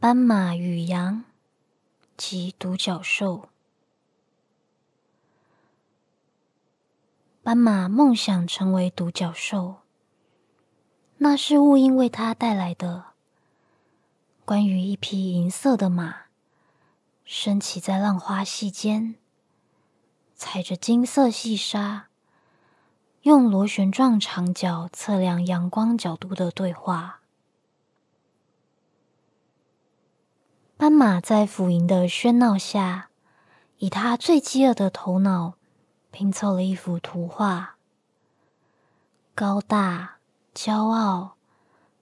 [0.00, 1.24] 斑马与羊
[2.16, 3.48] 及独角兽。
[7.42, 9.78] 斑马梦想成为独角兽，
[11.16, 13.06] 那是雾音为他带来的。
[14.44, 16.26] 关于一匹银色的马，
[17.24, 19.16] 升起在浪花隙间，
[20.36, 22.06] 踩着金色细沙，
[23.22, 27.17] 用螺旋状长角测量阳光角度的对话。
[30.78, 33.10] 斑马在府营的喧闹下，
[33.78, 35.54] 以他最饥饿的头脑。
[36.12, 37.74] 拼凑了一幅图画：
[39.34, 40.18] 高大、
[40.54, 41.34] 骄傲、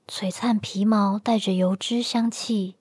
[0.06, 2.76] 璀璨皮毛带着油脂香气，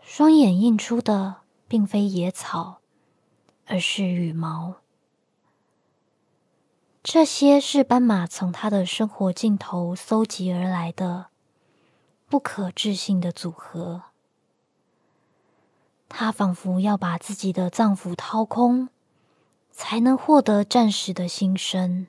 [0.00, 2.78] 双眼映出的并非野草，
[3.66, 4.76] 而是羽毛。
[7.02, 11.26] 这些是斑马从他的生活镜头搜集而来的
[12.28, 14.04] 不可置信的组合。
[16.08, 18.88] 他仿佛要把自己的脏腑掏空。
[19.78, 22.08] 才能获得战士的心声。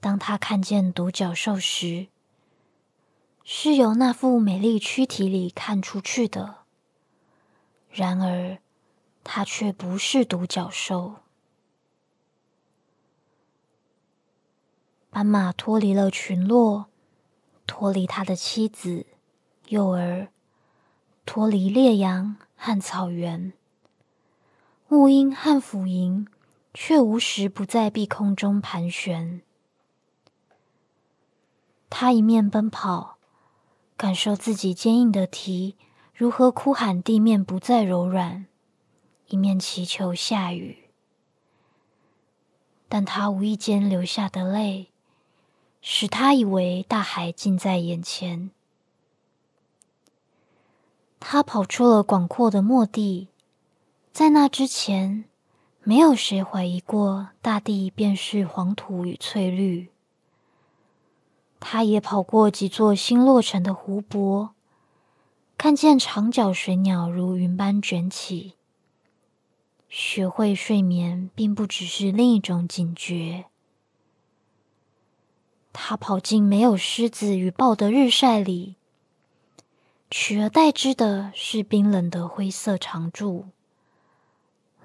[0.00, 2.06] 当他看见独角兽时，
[3.44, 6.60] 是由那副美丽躯体里看出去的。
[7.90, 8.56] 然而，
[9.22, 11.16] 他却不是独角兽。
[15.10, 16.86] 斑马脱离了群落，
[17.66, 19.04] 脱离他的妻子、
[19.68, 20.28] 幼儿，
[21.26, 23.52] 脱离烈阳和草原。
[24.90, 26.28] 雾音和辅营
[26.72, 29.42] 却无时不在碧空中盘旋。
[31.90, 33.18] 他一面奔跑，
[33.96, 35.76] 感受自己坚硬的蹄
[36.14, 38.46] 如何哭喊地面不再柔软，
[39.26, 40.84] 一面祈求下雨。
[42.88, 44.92] 但他无意间流下的泪，
[45.82, 48.52] 使他以为大海近在眼前。
[51.28, 53.26] 他跑出了广阔的漠地。
[54.12, 55.24] 在那之前，
[55.82, 59.88] 没有谁怀疑过大地便是黄土与翠绿。
[61.58, 64.50] 他也跑过几座新落成的湖泊，
[65.58, 68.54] 看见长脚水鸟如云般卷起。
[69.88, 73.46] 学会睡眠，并不只是另一种警觉。
[75.72, 78.76] 他跑进没有狮子与豹的日晒里，
[80.10, 83.46] 取而代之的是冰冷的灰色长柱。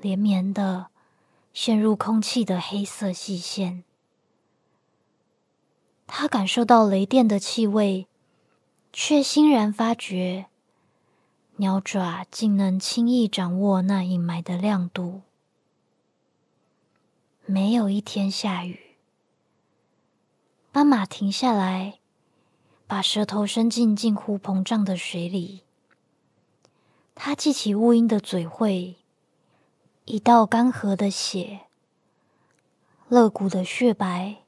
[0.01, 0.87] 连绵的
[1.53, 3.83] 陷入空气的黑色细线，
[6.07, 8.07] 他感受到雷电的气味，
[8.91, 10.47] 却欣然发觉
[11.57, 15.21] 鸟爪竟能轻易掌握那隐埋的亮度。
[17.45, 18.79] 没有一天下雨，
[20.71, 21.99] 斑马停下来，
[22.91, 25.63] 把舌头伸进近乎膨胀的水里。
[27.15, 28.97] 他记起乌鹰的嘴喙。
[30.03, 31.61] 一道干涸的血，
[33.07, 34.39] 肋骨的血白，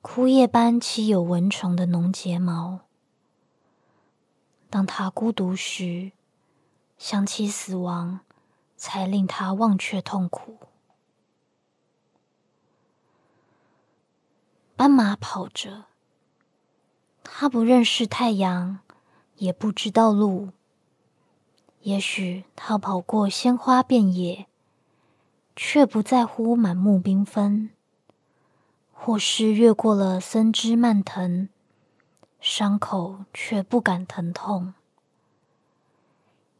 [0.00, 2.82] 枯叶般漆有蚊虫的浓睫毛。
[4.70, 6.12] 当他孤独时，
[6.98, 8.20] 想起死亡，
[8.76, 10.58] 才令他忘却痛苦。
[14.76, 15.86] 斑马跑着，
[17.36, 18.78] 他不认识太阳，
[19.38, 20.50] 也不知道路。
[21.80, 24.46] 也许他跑过鲜花遍野，
[25.56, 27.70] 却不在乎满目缤纷；
[28.92, 31.48] 或是越过了森枝蔓藤，
[32.38, 34.74] 伤口却不感疼痛。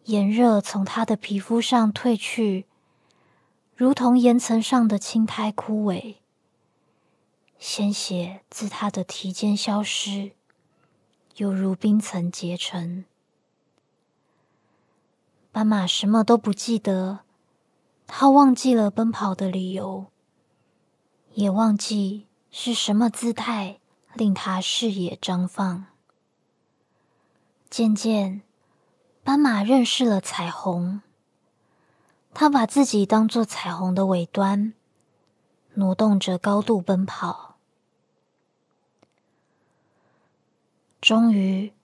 [0.06, 2.66] 炎热从他的皮肤上褪去，
[3.76, 6.16] 如同岩层上的青苔枯萎；
[7.60, 10.32] 鲜血自他的蹄间消失，
[11.36, 13.04] 犹如冰层结成。
[15.50, 17.20] 斑马什么都不记得，
[18.06, 20.06] 他忘记了奔跑的理由，
[21.32, 23.80] 也忘记是什么姿态
[24.14, 25.86] 令他视野张放。
[27.68, 28.42] 渐渐，
[29.24, 31.02] 斑马认识了彩虹，
[32.32, 34.72] 他把自己当作彩虹的尾端，
[35.74, 37.53] 挪动着高度奔跑。
[41.04, 41.74] 终于，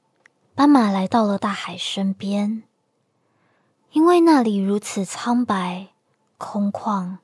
[0.55, 2.63] 斑马来到了大海身边。
[3.93, 5.89] 因为那里如此苍白、
[6.39, 7.19] 空旷、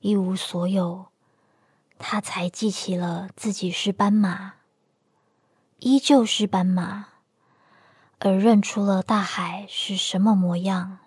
[0.00, 1.06] 一无所有，
[1.98, 4.56] 他才记起了自己是斑马，
[5.78, 7.06] 依旧是斑马，
[8.18, 10.98] 而认出了大海是什么模样。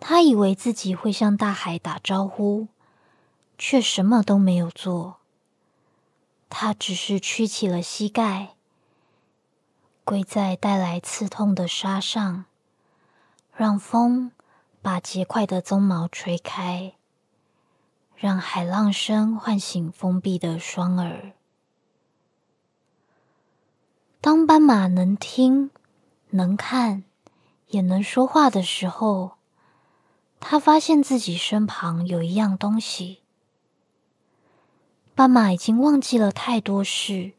[0.00, 2.68] 他以为自己会向大海打招呼，
[3.58, 5.19] 却什么都没有做。
[6.50, 8.56] 他只是屈起了膝盖，
[10.04, 12.44] 跪在带来刺痛的沙上，
[13.54, 14.32] 让风
[14.82, 16.94] 把结块的鬃毛吹开，
[18.16, 21.32] 让海浪声唤醒封闭的双耳。
[24.20, 25.70] 当斑马能听、
[26.30, 27.04] 能看、
[27.68, 29.38] 也能说话的时候，
[30.40, 33.19] 他发现自己身旁有一样东西。
[35.20, 37.32] 斑马已经忘记了太多事。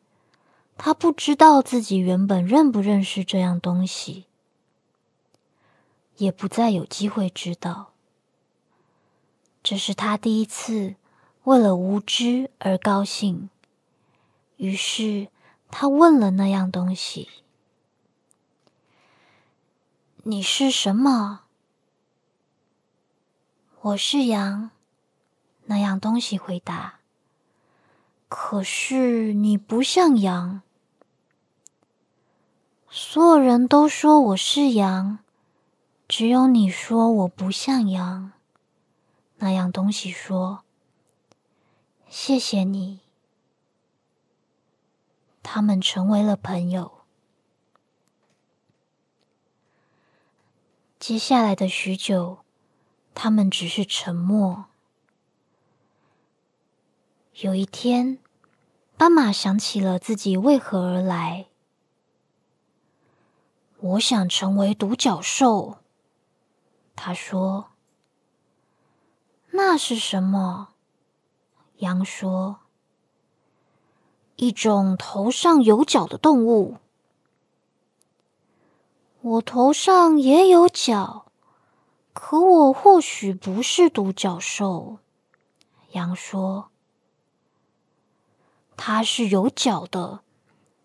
[0.77, 4.27] 他不知道自己原本认不认识这样东西，
[6.17, 7.93] 也不再有机会知道。
[9.63, 10.93] 这是他第一次
[11.45, 13.49] 为了无知而高兴。
[14.57, 15.29] 于是
[15.71, 17.29] 他问了那样东西
[20.21, 21.45] ：“你是什么
[23.81, 24.69] ？”“我是羊。”
[25.65, 26.99] 那样东西回答。
[28.33, 30.61] “可是你不像羊。”
[32.89, 35.19] 所有人都说我是羊，
[36.07, 38.31] 只有你说我不像羊。
[39.39, 40.63] 那样东西说
[42.07, 43.01] ：“谢谢你。”
[45.43, 47.01] 他们成为了朋友。
[50.97, 52.39] 接下来的许久，
[53.13, 54.70] 他们只是沉默。
[57.35, 58.19] 有一天，
[58.97, 61.47] 斑马想起了自己为何而来。
[63.79, 65.77] 我想成为独角兽。
[66.93, 67.69] 他说
[69.51, 70.73] ：“那是什么？”
[71.79, 72.59] 羊说
[74.35, 76.77] ：“一种头上有角的动物。”
[79.21, 81.27] 我头上也有角，
[82.11, 84.97] 可我或许不是独角兽。
[85.91, 86.70] 羊说
[88.83, 90.21] ：“它是有角的，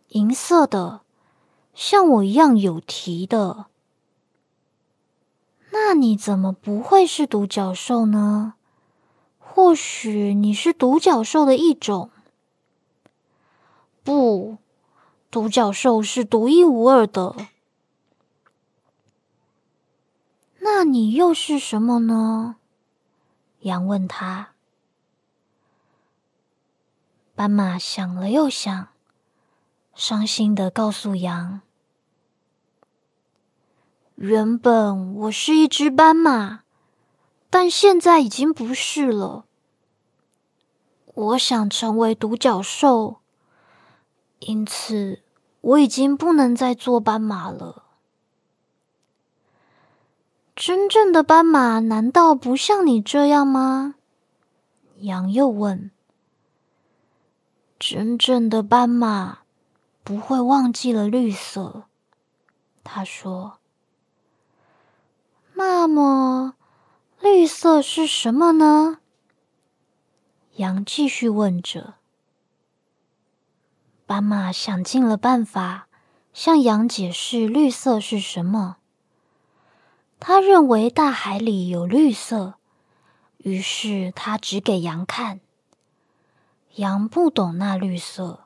[0.08, 1.00] 银色的。”
[1.72, 3.66] 像我一样有蹄的，
[5.70, 8.54] 那你怎么不会是独角兽呢？
[9.38, 12.10] 或许你是独角兽的一种。
[14.02, 14.56] 不，
[15.30, 17.36] 独角兽是独一无二的。
[20.60, 22.56] 那你又是什么呢？
[23.60, 24.55] 羊问他。
[27.36, 28.88] 斑马想了又想，
[29.94, 31.60] 伤心的告诉羊。
[34.14, 36.60] 原本我是一只斑马，
[37.50, 39.44] 但现在已经不是了。
[41.12, 43.18] 我想成为独角兽，
[44.38, 45.20] 因此
[45.60, 47.82] 我已经不能再做斑马了。
[50.54, 53.96] 真正的斑马难道不像你这样吗？
[55.00, 55.90] 羊又问。
[57.78, 59.40] 真正的斑马
[60.02, 61.84] 不会忘记了绿色，
[62.82, 63.58] 他说。
[65.54, 66.54] 那么，
[67.20, 68.98] 绿色是什么呢？
[70.56, 71.94] 羊继续问着。
[74.06, 75.88] 斑马想尽了办法
[76.32, 78.76] 向羊解释绿色是什么。
[80.18, 82.54] 他认为大海里有绿色，
[83.38, 85.40] 于是他指给羊看。
[86.76, 88.44] 羊不懂那绿色。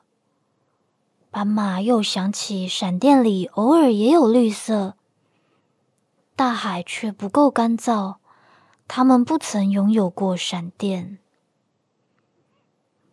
[1.29, 4.95] 斑马又想起闪电里偶尔也有绿色。
[6.35, 8.15] 大海却不够干燥，
[8.87, 11.19] 他们不曾拥有过闪电。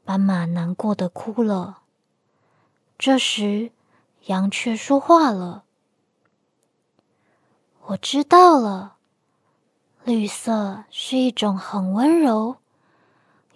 [0.05, 1.83] 斑马难过的哭了。
[2.97, 3.73] 这时，
[4.27, 5.65] 羊却说话了
[7.87, 8.97] ：“我知道了，
[10.05, 12.57] 绿色是一种很温柔，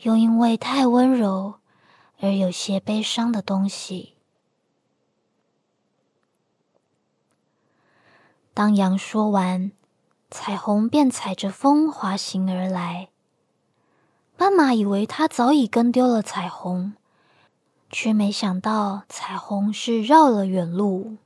[0.02, 1.54] 又因为太温柔
[2.22, 4.14] 而有些悲伤的东西。”
[8.54, 9.72] 当羊说完，
[10.30, 13.08] 彩虹便踩着风滑行而来。
[14.36, 16.94] 斑马以为它早已跟丢了彩虹，
[17.90, 21.16] 却没想到彩虹是绕了远路。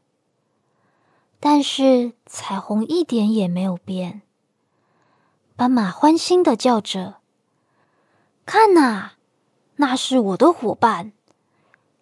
[1.40, 4.22] 但是彩虹一点也没有变。
[5.56, 7.16] 斑马欢欣的叫着
[8.46, 9.12] ：“看呐，
[9.76, 11.12] 那是我的伙伴，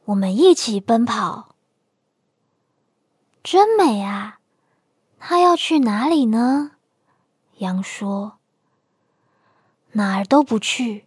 [0.07, 1.55] 我们一起奔跑，
[3.43, 4.39] 真美啊！”
[5.19, 6.73] 他要去哪里呢？
[7.59, 8.39] 羊说
[9.93, 11.07] ：“哪儿都不去，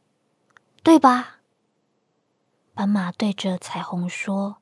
[0.81, 1.37] 对吧？”
[2.73, 4.57] 斑马对着彩虹说。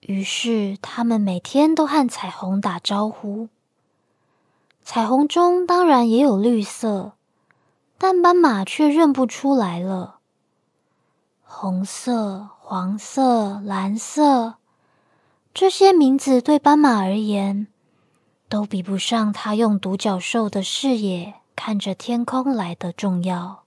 [0.00, 3.48] 于是他们每天都和彩虹打招呼。
[4.82, 7.12] 彩虹中当然也有绿色，
[8.04, 10.18] 但斑马却认不出来了。
[11.44, 14.56] 红色、黄色、蓝色。
[15.54, 17.68] 这些名字对斑马而言，
[18.48, 23.62] 都比不上他用独角兽的视野看着天空来的重要。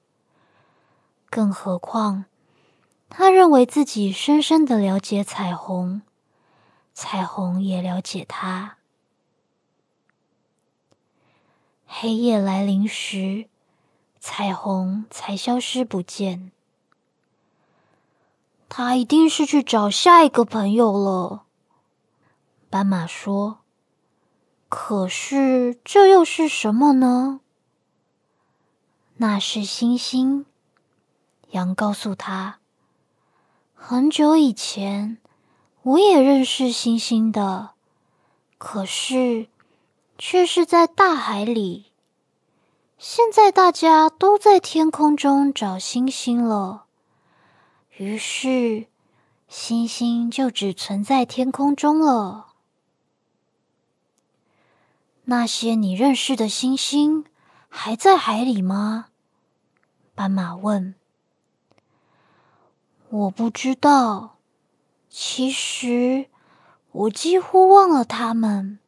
[1.29, 2.25] 更何况，
[3.07, 6.01] 他认为自己深深的了解彩虹，
[6.93, 8.75] 彩虹也了解他。
[11.85, 13.47] 黑夜来临时，
[14.27, 16.51] 彩虹才消失不见。
[18.67, 21.43] 他一定是去找下一个朋友了。
[22.71, 23.59] 斑马说
[24.67, 27.41] ：“可是这又是什么呢？”
[29.17, 30.47] 那是星星。
[31.51, 32.57] 羊告诉他
[33.75, 35.19] ：“很久以前，
[35.83, 37.73] 我也认识星星的，
[38.57, 39.49] 可是
[40.17, 41.91] 却是在大海里。
[42.97, 46.85] 现在大家都在天空中找星星了，
[47.97, 48.87] 于是
[49.47, 52.53] 星星就只存在天空中了。”
[55.27, 57.25] 那些你认识的星星
[57.67, 59.07] 还在海里吗？
[60.13, 60.95] 斑马问。
[63.09, 64.37] 我不知道。
[65.09, 66.27] 其实
[66.91, 68.79] 我几乎忘了他们，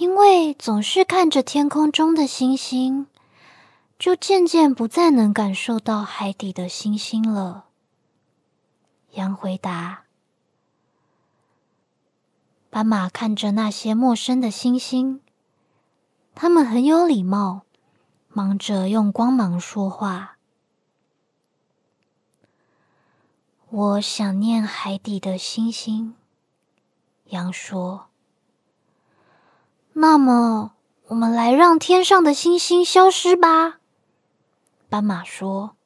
[0.00, 3.06] 因为总是看着天空中的星星，
[3.98, 7.66] 就渐渐不再能感受到海底的星星了。
[9.10, 10.04] 羊回答。
[12.70, 15.20] 斑马看着那些陌生的星星，
[16.34, 17.66] 他们很有礼貌，
[18.28, 20.38] 忙着用光芒说话。
[23.68, 26.14] 我想念海底的星星，
[27.26, 28.09] 羊说。
[29.92, 30.72] 那么，
[31.08, 33.78] 我们来让天上的星星消失吧。
[34.88, 35.76] 斑马说。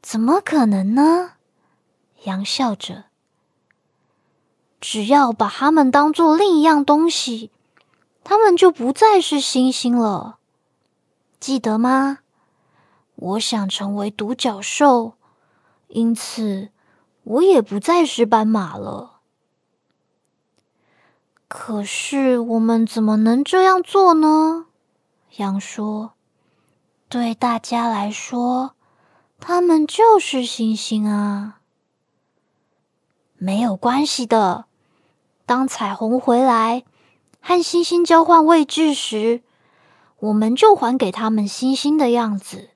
[0.00, 1.32] 怎么可能呢？
[2.24, 3.04] 羊笑着。
[4.80, 7.52] 只要把它们当做另一样东西，
[8.24, 10.38] 它们就不再是星星了。
[11.38, 12.18] 记得吗？
[13.14, 15.14] 我想成为独角兽，
[15.86, 16.70] 因此
[17.22, 19.11] 我也不再是斑马了。
[21.54, 24.68] 可是我们怎么能这样做呢？
[25.36, 26.14] 羊说
[27.10, 28.74] ：“对大家来说，
[29.38, 31.60] 他们就是星星啊。
[33.36, 34.64] 没有关系的。”
[35.44, 36.84] 当彩虹回来
[37.42, 39.42] 和星星交换位置时，
[40.20, 42.70] 我们就还给他们星星的样子。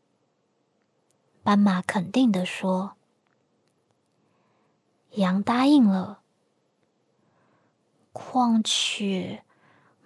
[1.43, 2.93] 斑马肯定的说
[5.17, 6.21] ：“羊答应了。
[8.17, 9.43] 况且，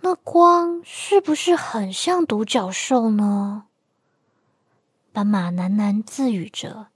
[0.01, 3.67] 那光是不是很像独角兽呢？”
[5.15, 6.89] 斑马喃喃自语着。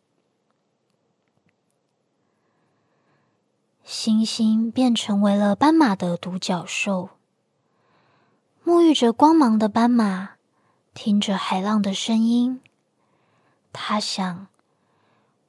[3.84, 7.10] 星星便成为了斑马的独角兽。
[8.64, 10.30] 沐浴着光芒的斑马，
[10.94, 12.60] 听着海浪的声音，
[13.72, 14.48] 他想：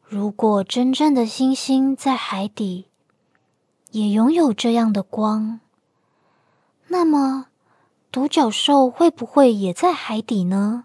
[0.04, 2.90] 如果真正的星星在海底，
[3.96, 5.62] 也拥有这样的光，
[6.88, 7.48] 那么
[8.12, 10.84] 独角兽会不会也在海底呢？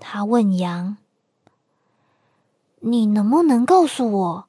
[0.00, 0.96] 他问羊
[2.82, 4.48] ：“你能不能告诉我？”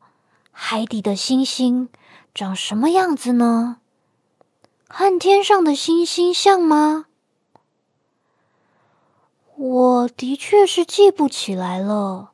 [0.52, 1.90] 海底的星星
[2.34, 3.78] 长什么样子呢？
[4.88, 7.06] 和天上的星星像吗？
[9.56, 12.32] 我的确是记不起来了。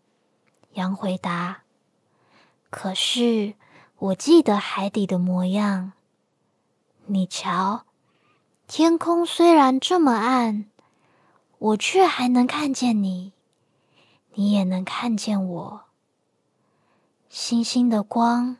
[0.75, 1.63] 羊回答。
[2.69, 3.55] 可是
[3.97, 5.93] 我记得海底的模样。
[7.05, 7.85] 你瞧，
[8.67, 10.65] 天空虽然这么暗，
[11.59, 13.31] 我却还能看见你，
[14.33, 15.81] 你也能看见我。
[17.29, 18.57] 星星的光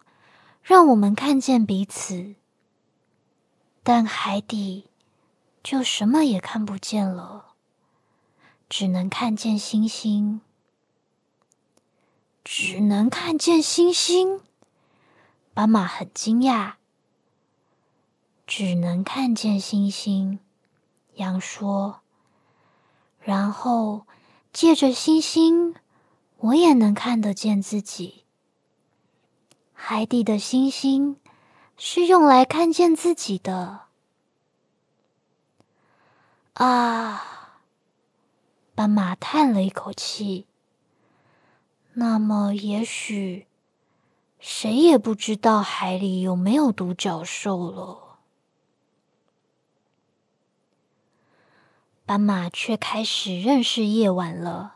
[0.62, 2.36] 让我们看见彼此，
[3.84, 4.86] 但海底
[5.64, 7.54] 就什么也看不见了，
[8.70, 10.42] 只能看见星星，
[12.44, 14.42] 只能看见星星。
[15.56, 16.74] 斑马很惊讶，
[18.46, 20.40] 只能看见星星。
[21.14, 22.02] 羊说
[23.24, 24.06] ：“然后
[24.52, 25.74] 借着星星，
[26.40, 28.26] 我也能看得见自己。”
[29.72, 31.22] 海底的星星
[31.78, 33.86] 是用来看见自己的。
[36.56, 37.62] 啊！
[38.76, 40.48] 斑马叹了一口气。
[41.94, 43.48] 那么，也许
[44.40, 48.20] 谁也不知道海里有没有独角兽了。
[52.06, 54.76] 斑马却开始认识夜晚了，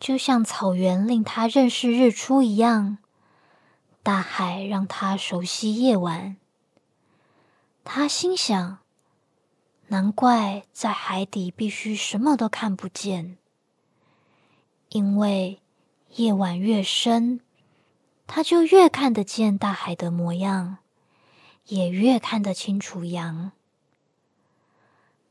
[0.00, 2.98] 就像草原令他认识日出一样。
[4.02, 6.38] 大海让他熟悉夜晚。
[7.84, 8.78] 他心想：
[9.88, 13.36] 难怪在海底必须什么都看不见，
[14.88, 15.60] 因为
[16.14, 17.40] 夜晚越深，
[18.28, 20.76] 他就越看得见大海的模样，
[21.64, 23.52] 也越看得清楚羊。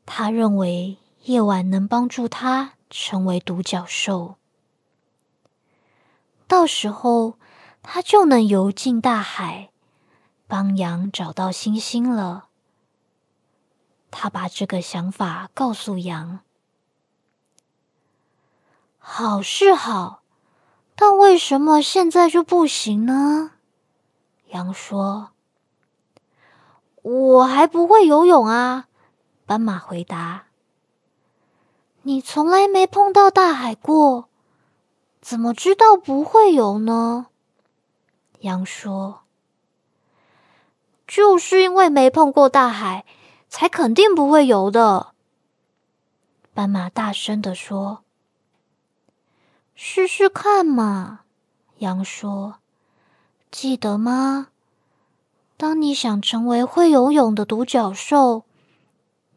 [0.05, 4.37] 他认为夜晚能帮助他成为独角兽，
[6.47, 7.37] 到时候
[7.83, 9.69] 他就能游进大海，
[10.47, 12.47] 帮羊找到星星了。
[14.09, 16.39] 他把这个想法告诉羊。
[18.97, 20.23] 好是好，
[20.99, 23.51] 但为什么现在就不行呢？
[24.47, 25.29] 羊说
[27.03, 28.87] ：“我还不会游泳啊。”
[29.45, 30.47] 斑马回答
[32.01, 34.27] ：“你从来没碰到大海过，
[35.21, 37.27] 怎么知道不会游呢？”
[38.41, 39.21] 羊说
[41.07, 43.05] ：“就是因为没碰过大海。”
[43.49, 45.13] 才肯定不会游的。
[46.53, 48.03] 斑马大声的说
[49.79, 51.21] ：“试试看嘛。”
[51.77, 52.55] 羊说
[53.51, 54.47] ：“记得吗？
[55.55, 58.43] 当你想成为会游泳的独角兽，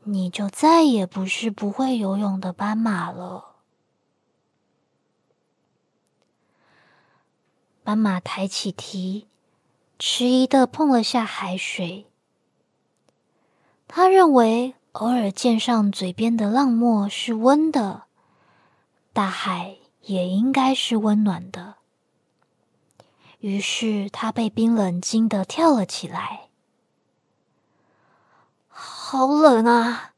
[0.04, 3.56] 你就再也不是不会游泳的斑马了。”
[7.84, 9.26] 斑马抬起蹄，
[9.98, 12.06] 迟疑的碰了下海水。
[13.86, 18.04] 他认为偶尔溅上嘴边的浪沫是温的，
[19.12, 21.76] 大海也应该是温暖的。
[23.40, 26.48] 于是他被冰冷惊得跳了起来。
[28.68, 30.12] 好冷啊！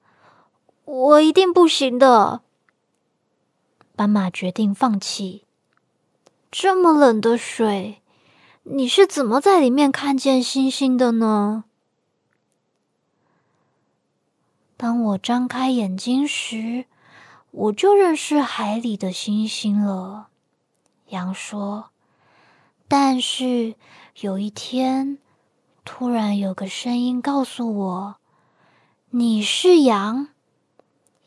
[0.85, 2.43] 我一定不行的。
[3.95, 5.45] 斑马决定放弃。
[6.51, 8.03] 这么冷的水，
[8.65, 11.65] 你是怎么在里面看见星星的呢？
[14.77, 16.87] 当我张开眼睛时，
[17.53, 20.29] 我就认识海里的星星了。
[21.09, 21.91] 羊说
[22.89, 23.75] ：“但是
[24.21, 25.19] 有一天，
[25.85, 28.17] 突然有个声音告诉我，
[29.11, 30.29] 你是羊，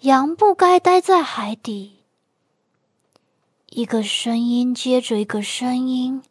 [0.01, 1.99] 羊不该待在海底。”
[3.69, 6.23] 一个声音接着一个声音，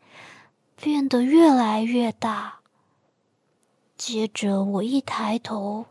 [0.74, 2.61] 变得越来越大。
[3.96, 5.87] 接着我一抬头。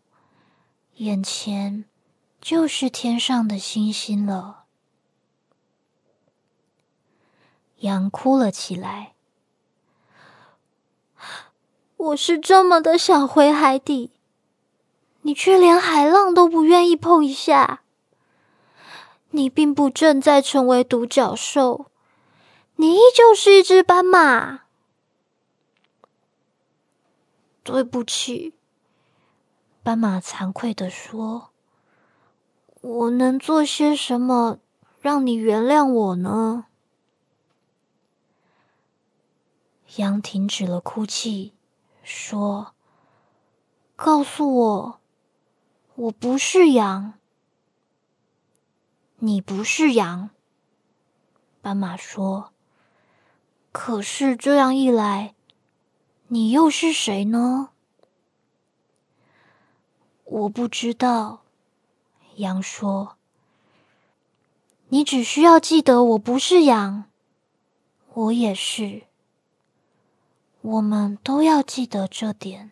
[0.97, 1.85] 眼前
[2.43, 4.65] 就是天上的星星了。
[7.77, 9.13] 羊哭了起来。
[11.95, 14.11] 我是这么的想回海底，
[15.21, 17.83] 你却连海浪都不愿意碰一下。
[19.29, 21.85] 你并不正在成为独角兽，
[22.75, 24.63] 你依旧是一只斑马。
[27.63, 28.53] 对不起。
[29.81, 31.51] 斑马惭愧的说
[32.83, 34.59] ：“我能做些什么
[34.99, 36.65] 让你原谅我呢？”
[39.95, 41.53] 羊停止了哭泣，
[42.03, 42.73] 说
[43.95, 44.99] ：“告诉我，
[45.95, 47.13] 我不是羊。”
[49.19, 50.31] 你不是羊，
[51.61, 52.51] 斑马说
[53.71, 55.35] ：“可是这样一来，
[56.27, 57.69] 你又是谁呢？”
[60.25, 61.42] 我不知道，
[62.35, 63.15] 羊说
[64.89, 67.05] ：“你只需要记得，我不是羊，
[68.13, 69.03] 我也是。
[70.61, 72.71] 我们都要记得这点。”